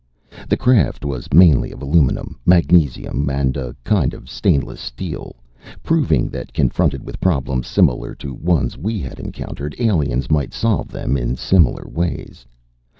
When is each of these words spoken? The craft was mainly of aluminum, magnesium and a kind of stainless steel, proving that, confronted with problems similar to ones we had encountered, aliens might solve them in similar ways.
The 0.49 0.57
craft 0.57 1.05
was 1.05 1.31
mainly 1.31 1.71
of 1.71 1.79
aluminum, 1.83 2.39
magnesium 2.43 3.29
and 3.29 3.55
a 3.55 3.75
kind 3.83 4.15
of 4.15 4.31
stainless 4.31 4.79
steel, 4.81 5.35
proving 5.83 6.27
that, 6.29 6.53
confronted 6.55 7.03
with 7.05 7.21
problems 7.21 7.67
similar 7.67 8.15
to 8.15 8.33
ones 8.33 8.79
we 8.79 8.97
had 8.97 9.19
encountered, 9.19 9.75
aliens 9.77 10.31
might 10.31 10.55
solve 10.55 10.87
them 10.87 11.17
in 11.17 11.35
similar 11.35 11.87
ways. 11.87 12.47